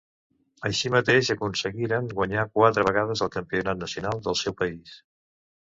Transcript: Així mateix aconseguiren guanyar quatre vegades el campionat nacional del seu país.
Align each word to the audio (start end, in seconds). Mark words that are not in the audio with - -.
Així 0.69 0.89
mateix 0.95 1.29
aconseguiren 1.33 2.09
guanyar 2.21 2.47
quatre 2.57 2.89
vegades 2.91 3.25
el 3.27 3.33
campionat 3.39 3.83
nacional 3.87 4.27
del 4.31 4.41
seu 4.45 4.61
país. 4.65 4.99